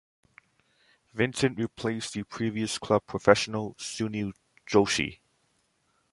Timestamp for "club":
2.79-3.03